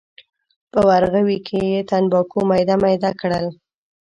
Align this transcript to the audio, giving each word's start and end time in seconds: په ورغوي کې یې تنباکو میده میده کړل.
په 0.71 0.79
ورغوي 0.89 1.37
کې 1.47 1.59
یې 1.71 1.79
تنباکو 1.89 2.39
میده 2.49 2.75
میده 2.83 3.11
کړل. 3.21 3.45